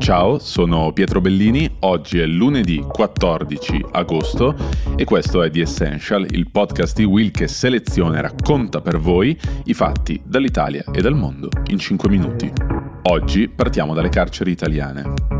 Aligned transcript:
Ciao, 0.00 0.38
sono 0.38 0.94
Pietro 0.94 1.20
Bellini, 1.20 1.76
oggi 1.80 2.20
è 2.20 2.24
lunedì 2.24 2.78
14 2.78 3.84
agosto 3.92 4.56
e 4.96 5.04
questo 5.04 5.42
è 5.42 5.50
The 5.50 5.60
Essential, 5.60 6.26
il 6.30 6.50
podcast 6.50 6.96
di 6.96 7.04
Will 7.04 7.30
che 7.30 7.46
seleziona 7.46 8.16
e 8.16 8.22
racconta 8.22 8.80
per 8.80 8.98
voi 8.98 9.38
i 9.64 9.74
fatti 9.74 10.18
dall'Italia 10.24 10.84
e 10.90 11.02
dal 11.02 11.14
mondo 11.14 11.50
in 11.66 11.78
5 11.78 12.08
minuti. 12.08 12.50
Oggi 13.02 13.48
partiamo 13.48 13.92
dalle 13.92 14.08
carceri 14.08 14.50
italiane. 14.50 15.39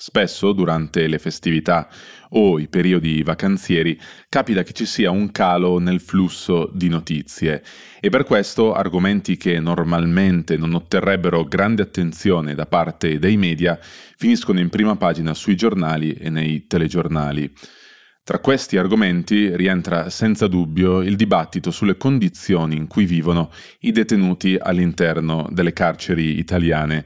Spesso 0.00 0.52
durante 0.52 1.08
le 1.08 1.18
festività 1.18 1.88
o 2.30 2.60
i 2.60 2.68
periodi 2.68 3.20
vacanzieri 3.24 4.00
capita 4.28 4.62
che 4.62 4.72
ci 4.72 4.86
sia 4.86 5.10
un 5.10 5.32
calo 5.32 5.80
nel 5.80 5.98
flusso 5.98 6.70
di 6.72 6.88
notizie 6.88 7.64
e 7.98 8.08
per 8.08 8.22
questo 8.22 8.74
argomenti 8.74 9.36
che 9.36 9.58
normalmente 9.58 10.56
non 10.56 10.74
otterrebbero 10.74 11.42
grande 11.46 11.82
attenzione 11.82 12.54
da 12.54 12.66
parte 12.66 13.18
dei 13.18 13.36
media 13.36 13.76
finiscono 14.16 14.60
in 14.60 14.68
prima 14.68 14.94
pagina 14.94 15.34
sui 15.34 15.56
giornali 15.56 16.12
e 16.12 16.30
nei 16.30 16.68
telegiornali. 16.68 17.52
Tra 18.22 18.38
questi 18.38 18.76
argomenti 18.76 19.56
rientra 19.56 20.10
senza 20.10 20.46
dubbio 20.46 21.02
il 21.02 21.16
dibattito 21.16 21.72
sulle 21.72 21.96
condizioni 21.96 22.76
in 22.76 22.86
cui 22.86 23.04
vivono 23.04 23.50
i 23.80 23.90
detenuti 23.90 24.56
all'interno 24.56 25.48
delle 25.50 25.72
carceri 25.72 26.38
italiane 26.38 27.04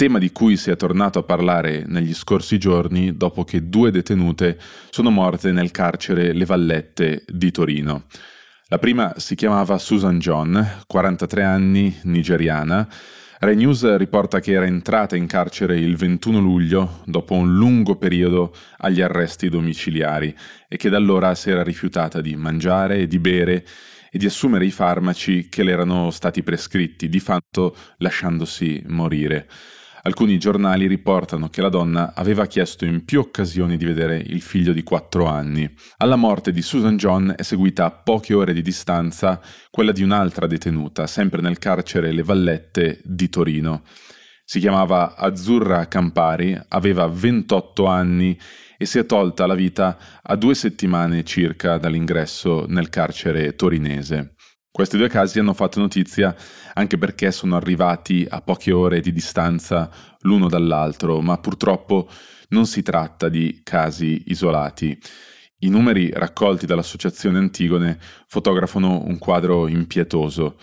tema 0.00 0.18
di 0.18 0.32
cui 0.32 0.56
si 0.56 0.70
è 0.70 0.76
tornato 0.76 1.18
a 1.18 1.22
parlare 1.24 1.84
negli 1.86 2.14
scorsi 2.14 2.56
giorni 2.56 3.18
dopo 3.18 3.44
che 3.44 3.68
due 3.68 3.90
detenute 3.90 4.58
sono 4.88 5.10
morte 5.10 5.52
nel 5.52 5.70
carcere 5.70 6.32
Le 6.32 6.46
Vallette 6.46 7.22
di 7.28 7.50
Torino. 7.50 8.04
La 8.68 8.78
prima 8.78 9.12
si 9.18 9.34
chiamava 9.34 9.76
Susan 9.76 10.18
John, 10.18 10.84
43 10.86 11.42
anni, 11.42 11.94
nigeriana. 12.04 12.88
Rai 13.40 13.56
News 13.56 13.96
riporta 13.96 14.40
che 14.40 14.52
era 14.52 14.64
entrata 14.64 15.16
in 15.16 15.26
carcere 15.26 15.78
il 15.78 15.96
21 15.96 16.38
luglio 16.38 17.02
dopo 17.04 17.34
un 17.34 17.54
lungo 17.54 17.96
periodo 17.96 18.54
agli 18.78 19.02
arresti 19.02 19.50
domiciliari 19.50 20.34
e 20.66 20.78
che 20.78 20.88
da 20.88 20.96
allora 20.96 21.34
si 21.34 21.50
era 21.50 21.62
rifiutata 21.62 22.22
di 22.22 22.34
mangiare 22.36 23.00
e 23.00 23.06
di 23.06 23.18
bere 23.18 23.66
e 24.10 24.16
di 24.16 24.24
assumere 24.24 24.64
i 24.64 24.70
farmaci 24.70 25.50
che 25.50 25.62
le 25.62 25.72
erano 25.72 26.10
stati 26.10 26.42
prescritti, 26.42 27.10
di 27.10 27.20
fatto 27.20 27.76
lasciandosi 27.98 28.82
morire. 28.86 29.46
Alcuni 30.02 30.38
giornali 30.38 30.86
riportano 30.86 31.48
che 31.48 31.60
la 31.60 31.68
donna 31.68 32.14
aveva 32.14 32.46
chiesto 32.46 32.86
in 32.86 33.04
più 33.04 33.20
occasioni 33.20 33.76
di 33.76 33.84
vedere 33.84 34.16
il 34.16 34.40
figlio 34.40 34.72
di 34.72 34.82
quattro 34.82 35.26
anni. 35.26 35.70
Alla 35.98 36.16
morte 36.16 36.52
di 36.52 36.62
Susan 36.62 36.96
John 36.96 37.34
è 37.36 37.42
seguita 37.42 37.84
a 37.84 37.90
poche 37.90 38.32
ore 38.32 38.54
di 38.54 38.62
distanza 38.62 39.40
quella 39.70 39.92
di 39.92 40.02
un'altra 40.02 40.46
detenuta, 40.46 41.06
sempre 41.06 41.42
nel 41.42 41.58
carcere 41.58 42.12
Le 42.12 42.22
Vallette 42.22 43.00
di 43.04 43.28
Torino. 43.28 43.82
Si 44.42 44.58
chiamava 44.58 45.16
Azzurra 45.16 45.86
Campari, 45.86 46.58
aveva 46.68 47.06
28 47.06 47.84
anni 47.84 48.38
e 48.78 48.86
si 48.86 48.98
è 48.98 49.04
tolta 49.04 49.46
la 49.46 49.54
vita 49.54 49.98
a 50.22 50.34
due 50.34 50.54
settimane 50.54 51.24
circa 51.24 51.76
dall'ingresso 51.76 52.64
nel 52.66 52.88
carcere 52.88 53.54
torinese. 53.54 54.36
Questi 54.72 54.96
due 54.96 55.08
casi 55.08 55.40
hanno 55.40 55.52
fatto 55.52 55.80
notizia 55.80 56.34
anche 56.74 56.96
perché 56.96 57.32
sono 57.32 57.56
arrivati 57.56 58.24
a 58.28 58.40
poche 58.40 58.70
ore 58.70 59.00
di 59.00 59.12
distanza 59.12 59.90
l'uno 60.20 60.48
dall'altro, 60.48 61.20
ma 61.20 61.38
purtroppo 61.38 62.08
non 62.50 62.66
si 62.66 62.80
tratta 62.82 63.28
di 63.28 63.62
casi 63.64 64.22
isolati. 64.26 64.96
I 65.62 65.68
numeri 65.68 66.10
raccolti 66.12 66.66
dall'Associazione 66.66 67.38
Antigone 67.38 67.98
fotografano 68.28 69.02
un 69.04 69.18
quadro 69.18 69.66
impietoso. 69.66 70.56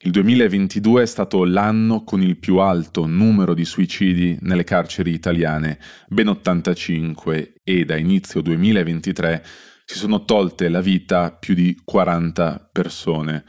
Il 0.00 0.10
2022 0.10 1.02
è 1.02 1.06
stato 1.06 1.44
l'anno 1.44 2.02
con 2.02 2.20
il 2.20 2.36
più 2.38 2.56
alto 2.58 3.06
numero 3.06 3.54
di 3.54 3.64
suicidi 3.64 4.36
nelle 4.40 4.64
carceri 4.64 5.12
italiane, 5.12 5.78
ben 6.08 6.26
85, 6.26 7.54
e 7.62 7.84
da 7.84 7.96
inizio 7.96 8.40
2023 8.40 9.44
si 9.84 9.98
sono 9.98 10.24
tolte 10.24 10.68
la 10.68 10.80
vita 10.80 11.32
più 11.32 11.54
di 11.54 11.80
40 11.84 12.68
persone. 12.72 13.44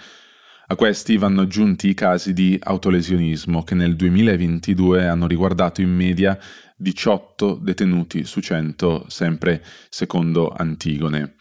A 0.67 0.75
questi 0.75 1.17
vanno 1.17 1.41
aggiunti 1.41 1.89
i 1.89 1.93
casi 1.93 2.33
di 2.33 2.57
autolesionismo 2.61 3.63
che 3.63 3.75
nel 3.75 3.95
2022 3.95 5.07
hanno 5.07 5.27
riguardato 5.27 5.81
in 5.81 5.93
media 5.93 6.39
18 6.75 7.59
detenuti 7.61 8.23
su 8.23 8.39
100, 8.39 9.05
sempre 9.07 9.63
secondo 9.89 10.49
Antigone. 10.49 11.35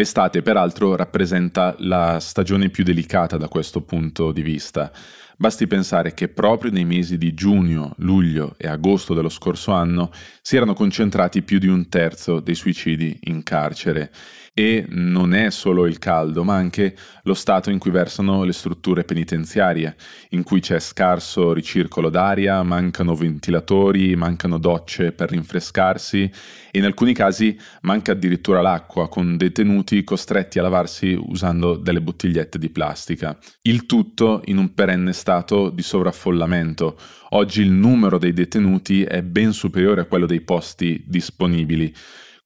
L'estate 0.00 0.40
peraltro 0.40 0.96
rappresenta 0.96 1.74
la 1.80 2.18
stagione 2.20 2.70
più 2.70 2.84
delicata 2.84 3.36
da 3.36 3.48
questo 3.48 3.82
punto 3.82 4.32
di 4.32 4.40
vista. 4.40 4.90
Basti 5.36 5.66
pensare 5.66 6.14
che 6.14 6.28
proprio 6.28 6.70
nei 6.70 6.86
mesi 6.86 7.18
di 7.18 7.34
giugno, 7.34 7.92
luglio 7.98 8.54
e 8.56 8.66
agosto 8.66 9.12
dello 9.12 9.28
scorso 9.28 9.72
anno 9.72 10.10
si 10.40 10.56
erano 10.56 10.72
concentrati 10.72 11.42
più 11.42 11.58
di 11.58 11.66
un 11.66 11.90
terzo 11.90 12.40
dei 12.40 12.54
suicidi 12.54 13.18
in 13.24 13.42
carcere 13.42 14.10
e 14.60 14.84
non 14.90 15.32
è 15.32 15.48
solo 15.48 15.86
il 15.86 15.98
caldo, 15.98 16.44
ma 16.44 16.54
anche 16.54 16.94
lo 17.22 17.32
stato 17.32 17.70
in 17.70 17.78
cui 17.78 17.90
versano 17.90 18.44
le 18.44 18.52
strutture 18.52 19.04
penitenziarie, 19.04 19.96
in 20.30 20.42
cui 20.42 20.60
c'è 20.60 20.78
scarso 20.78 21.54
ricircolo 21.54 22.10
d'aria, 22.10 22.62
mancano 22.62 23.14
ventilatori, 23.14 24.14
mancano 24.16 24.58
docce 24.58 25.12
per 25.12 25.30
rinfrescarsi 25.30 26.30
e 26.70 26.78
in 26.78 26.84
alcuni 26.84 27.14
casi 27.14 27.58
manca 27.82 28.12
addirittura 28.12 28.60
l'acqua, 28.60 29.08
con 29.08 29.38
detenuti 29.38 30.04
costretti 30.04 30.58
a 30.58 30.62
lavarsi 30.62 31.18
usando 31.18 31.76
delle 31.76 32.02
bottigliette 32.02 32.58
di 32.58 32.68
plastica. 32.68 33.38
Il 33.62 33.86
tutto 33.86 34.42
in 34.44 34.58
un 34.58 34.74
perenne 34.74 35.14
stato 35.14 35.70
di 35.70 35.82
sovraffollamento. 35.82 36.98
Oggi 37.30 37.62
il 37.62 37.70
numero 37.70 38.18
dei 38.18 38.34
detenuti 38.34 39.04
è 39.04 39.22
ben 39.22 39.52
superiore 39.52 40.02
a 40.02 40.04
quello 40.04 40.26
dei 40.26 40.42
posti 40.42 41.02
disponibili 41.06 41.94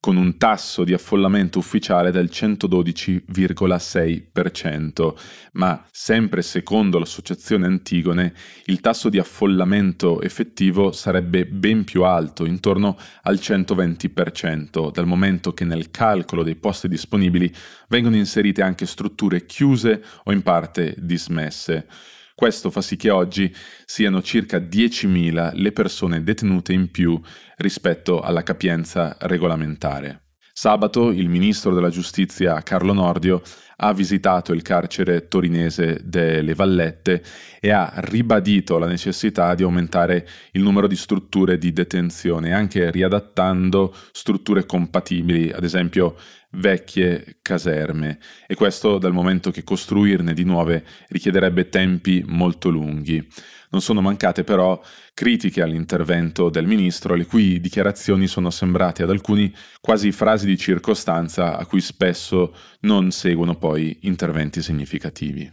con 0.05 0.17
un 0.17 0.37
tasso 0.37 0.83
di 0.83 0.93
affollamento 0.93 1.57
ufficiale 1.57 2.11
del 2.11 2.29
112,6%, 2.31 5.15
ma 5.53 5.83
sempre 5.89 6.43
secondo 6.43 6.99
l'associazione 6.99 7.65
Antigone 7.65 8.31
il 8.65 8.81
tasso 8.81 9.09
di 9.09 9.17
affollamento 9.17 10.21
effettivo 10.21 10.91
sarebbe 10.91 11.47
ben 11.47 11.85
più 11.85 12.03
alto, 12.03 12.45
intorno 12.45 12.99
al 13.23 13.37
120%, 13.37 14.91
dal 14.91 15.07
momento 15.07 15.55
che 15.55 15.65
nel 15.65 15.89
calcolo 15.89 16.43
dei 16.43 16.55
posti 16.55 16.87
disponibili 16.87 17.51
vengono 17.87 18.15
inserite 18.15 18.61
anche 18.61 18.85
strutture 18.85 19.47
chiuse 19.47 20.03
o 20.25 20.31
in 20.31 20.43
parte 20.43 20.93
dismesse. 20.99 21.87
Questo 22.35 22.69
fa 22.69 22.81
sì 22.81 22.97
che 22.97 23.11
oggi 23.11 23.55
siano 23.85 24.21
circa 24.21 24.57
10.000 24.57 25.51
le 25.53 25.71
persone 25.71 26.21
detenute 26.21 26.73
in 26.73 26.91
più 26.91 27.17
rispetto 27.55 28.19
alla 28.19 28.43
capienza 28.43 29.15
regolamentare. 29.21 30.23
Sabato 30.51 31.11
il 31.11 31.29
ministro 31.29 31.73
della 31.73 31.89
giustizia 31.89 32.61
Carlo 32.61 32.91
Nordio 32.91 33.41
ha 33.77 33.93
visitato 33.93 34.53
il 34.53 34.61
carcere 34.61 35.27
torinese 35.27 36.01
delle 36.03 36.53
Vallette 36.53 37.23
e 37.59 37.71
ha 37.71 37.91
ribadito 37.97 38.77
la 38.77 38.87
necessità 38.87 39.55
di 39.55 39.63
aumentare 39.63 40.27
il 40.51 40.61
numero 40.61 40.87
di 40.87 40.95
strutture 40.95 41.57
di 41.57 41.73
detenzione, 41.73 42.53
anche 42.53 42.91
riadattando 42.91 43.93
strutture 44.11 44.65
compatibili, 44.65 45.51
ad 45.51 45.63
esempio 45.63 46.15
vecchie 46.51 47.37
caserme, 47.41 48.19
e 48.47 48.55
questo 48.55 48.97
dal 48.97 49.13
momento 49.13 49.51
che 49.51 49.63
costruirne 49.63 50.33
di 50.33 50.43
nuove 50.43 50.83
richiederebbe 51.09 51.69
tempi 51.69 52.23
molto 52.25 52.69
lunghi. 52.69 53.27
Non 53.71 53.81
sono 53.81 53.99
mancate 53.99 54.45
però 54.45 54.81
critiche 55.13 55.61
all'intervento 55.61 56.49
del 56.49 56.65
ministro, 56.65 57.15
le 57.15 57.25
cui 57.25 57.59
dichiarazioni 57.59 58.27
sono 58.27 58.49
sembrate 58.49 59.03
ad 59.03 59.09
alcuni 59.09 59.53
quasi 59.81 60.11
frasi 60.11 60.45
di 60.45 60.57
circostanza 60.57 61.57
a 61.57 61.65
cui 61.65 61.81
spesso 61.81 62.55
non 62.81 63.11
seguono 63.11 63.55
poi 63.65 63.97
interventi 64.01 64.61
significativi. 64.61 65.51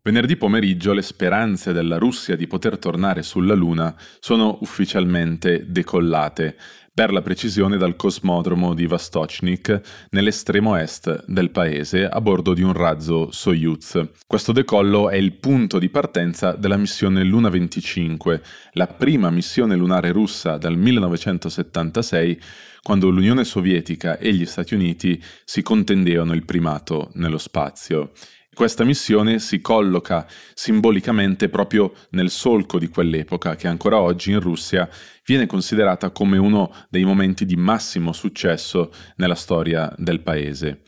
Venerdì 0.00 0.36
pomeriggio 0.36 0.92
le 0.92 1.02
speranze 1.02 1.72
della 1.72 1.98
Russia 1.98 2.36
di 2.36 2.46
poter 2.46 2.78
tornare 2.78 3.24
sulla 3.24 3.54
Luna 3.54 3.96
sono 4.20 4.58
ufficialmente 4.60 5.66
decollate 5.68 6.56
per 6.94 7.10
la 7.10 7.22
precisione 7.22 7.78
dal 7.78 7.96
cosmodromo 7.96 8.74
di 8.74 8.84
Vostochnik 8.84 9.80
nell'estremo 10.10 10.76
est 10.76 11.24
del 11.26 11.50
paese 11.50 12.06
a 12.06 12.20
bordo 12.20 12.52
di 12.52 12.60
un 12.60 12.74
razzo 12.74 13.30
Soyuz. 13.32 13.98
Questo 14.26 14.52
decollo 14.52 15.08
è 15.08 15.16
il 15.16 15.32
punto 15.32 15.78
di 15.78 15.88
partenza 15.88 16.52
della 16.52 16.76
missione 16.76 17.24
Luna 17.24 17.48
25, 17.48 18.42
la 18.72 18.88
prima 18.88 19.30
missione 19.30 19.74
lunare 19.74 20.12
russa 20.12 20.58
dal 20.58 20.76
1976 20.76 22.40
quando 22.82 23.08
l'Unione 23.08 23.44
Sovietica 23.44 24.18
e 24.18 24.34
gli 24.34 24.44
Stati 24.44 24.74
Uniti 24.74 25.22
si 25.44 25.62
contendevano 25.62 26.34
il 26.34 26.44
primato 26.44 27.10
nello 27.14 27.38
spazio. 27.38 28.10
Questa 28.54 28.84
missione 28.84 29.38
si 29.38 29.62
colloca 29.62 30.26
simbolicamente 30.52 31.48
proprio 31.48 31.94
nel 32.10 32.28
solco 32.28 32.78
di 32.78 32.88
quell'epoca 32.88 33.56
che 33.56 33.66
ancora 33.66 33.98
oggi 33.98 34.30
in 34.30 34.40
Russia 34.40 34.86
viene 35.24 35.46
considerata 35.46 36.10
come 36.10 36.36
uno 36.36 36.70
dei 36.90 37.04
momenti 37.04 37.46
di 37.46 37.56
massimo 37.56 38.12
successo 38.12 38.92
nella 39.16 39.36
storia 39.36 39.90
del 39.96 40.20
paese. 40.20 40.82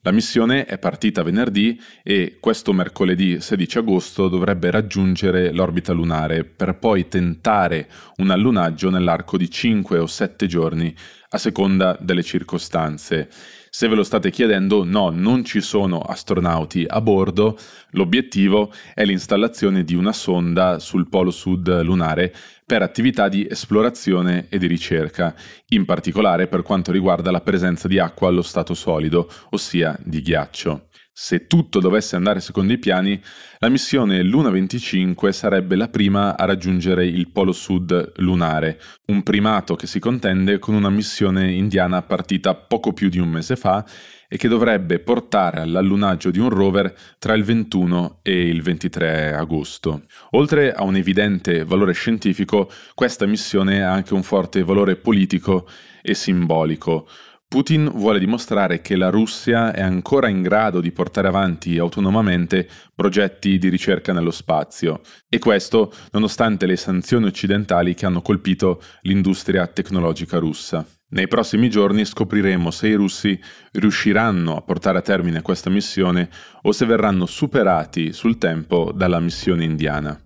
La 0.00 0.12
missione 0.12 0.64
è 0.64 0.78
partita 0.78 1.22
venerdì 1.22 1.80
e 2.02 2.36
questo 2.38 2.72
mercoledì 2.72 3.40
16 3.40 3.78
agosto 3.78 4.28
dovrebbe 4.28 4.70
raggiungere 4.70 5.50
l'orbita 5.50 5.92
lunare 5.92 6.44
per 6.44 6.78
poi 6.78 7.08
tentare 7.08 7.88
un 8.16 8.30
allunaggio 8.30 8.90
nell'arco 8.90 9.38
di 9.38 9.50
5 9.50 9.98
o 9.98 10.06
7 10.06 10.46
giorni 10.46 10.94
a 11.34 11.38
seconda 11.38 11.98
delle 12.00 12.22
circostanze. 12.22 13.28
Se 13.68 13.88
ve 13.88 13.96
lo 13.96 14.04
state 14.04 14.30
chiedendo, 14.30 14.84
no, 14.84 15.10
non 15.10 15.44
ci 15.44 15.60
sono 15.60 15.98
astronauti 16.00 16.84
a 16.86 17.00
bordo, 17.00 17.58
l'obiettivo 17.90 18.72
è 18.94 19.04
l'installazione 19.04 19.82
di 19.82 19.96
una 19.96 20.12
sonda 20.12 20.78
sul 20.78 21.08
polo 21.08 21.32
sud 21.32 21.82
lunare 21.82 22.32
per 22.64 22.82
attività 22.82 23.28
di 23.28 23.46
esplorazione 23.50 24.46
e 24.48 24.58
di 24.58 24.68
ricerca, 24.68 25.34
in 25.70 25.84
particolare 25.84 26.46
per 26.46 26.62
quanto 26.62 26.92
riguarda 26.92 27.32
la 27.32 27.40
presenza 27.40 27.88
di 27.88 27.98
acqua 27.98 28.28
allo 28.28 28.42
stato 28.42 28.74
solido, 28.74 29.28
ossia 29.50 29.98
di 30.04 30.22
ghiaccio. 30.22 30.86
Se 31.16 31.46
tutto 31.46 31.78
dovesse 31.78 32.16
andare 32.16 32.40
secondo 32.40 32.72
i 32.72 32.78
piani, 32.78 33.22
la 33.60 33.68
missione 33.68 34.20
Luna 34.24 34.50
25 34.50 35.32
sarebbe 35.32 35.76
la 35.76 35.86
prima 35.86 36.36
a 36.36 36.44
raggiungere 36.44 37.06
il 37.06 37.30
polo 37.30 37.52
sud 37.52 38.14
lunare, 38.16 38.80
un 39.06 39.22
primato 39.22 39.76
che 39.76 39.86
si 39.86 40.00
contende 40.00 40.58
con 40.58 40.74
una 40.74 40.90
missione 40.90 41.52
indiana 41.52 42.02
partita 42.02 42.56
poco 42.56 42.92
più 42.92 43.10
di 43.10 43.20
un 43.20 43.28
mese 43.28 43.54
fa 43.54 43.86
e 44.28 44.36
che 44.36 44.48
dovrebbe 44.48 44.98
portare 44.98 45.60
all'allunaggio 45.60 46.32
di 46.32 46.40
un 46.40 46.48
rover 46.48 46.92
tra 47.20 47.34
il 47.34 47.44
21 47.44 48.18
e 48.22 48.48
il 48.48 48.60
23 48.60 49.34
agosto. 49.34 50.02
Oltre 50.32 50.72
a 50.72 50.82
un 50.82 50.96
evidente 50.96 51.64
valore 51.64 51.92
scientifico, 51.92 52.68
questa 52.92 53.24
missione 53.26 53.84
ha 53.84 53.92
anche 53.92 54.14
un 54.14 54.24
forte 54.24 54.64
valore 54.64 54.96
politico 54.96 55.68
e 56.02 56.14
simbolico. 56.14 57.06
Putin 57.54 57.88
vuole 57.94 58.18
dimostrare 58.18 58.80
che 58.80 58.96
la 58.96 59.10
Russia 59.10 59.72
è 59.72 59.80
ancora 59.80 60.26
in 60.26 60.42
grado 60.42 60.80
di 60.80 60.90
portare 60.90 61.28
avanti 61.28 61.78
autonomamente 61.78 62.68
progetti 62.92 63.58
di 63.58 63.68
ricerca 63.68 64.12
nello 64.12 64.32
spazio 64.32 65.02
e 65.28 65.38
questo 65.38 65.92
nonostante 66.10 66.66
le 66.66 66.74
sanzioni 66.74 67.26
occidentali 67.26 67.94
che 67.94 68.06
hanno 68.06 68.22
colpito 68.22 68.82
l'industria 69.02 69.68
tecnologica 69.68 70.38
russa. 70.38 70.84
Nei 71.10 71.28
prossimi 71.28 71.70
giorni 71.70 72.04
scopriremo 72.04 72.72
se 72.72 72.88
i 72.88 72.94
russi 72.94 73.40
riusciranno 73.70 74.56
a 74.56 74.60
portare 74.60 74.98
a 74.98 75.02
termine 75.02 75.40
questa 75.40 75.70
missione 75.70 76.28
o 76.62 76.72
se 76.72 76.86
verranno 76.86 77.24
superati 77.24 78.12
sul 78.12 78.36
tempo 78.36 78.90
dalla 78.92 79.20
missione 79.20 79.62
indiana. 79.62 80.20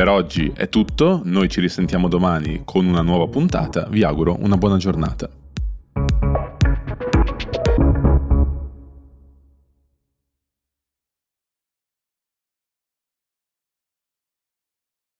Per 0.00 0.08
oggi 0.08 0.50
è 0.56 0.70
tutto, 0.70 1.20
noi 1.24 1.50
ci 1.50 1.60
risentiamo 1.60 2.08
domani 2.08 2.62
con 2.64 2.86
una 2.86 3.02
nuova 3.02 3.26
puntata, 3.26 3.86
vi 3.90 4.02
auguro 4.02 4.34
una 4.40 4.56
buona 4.56 4.78
giornata. 4.78 5.28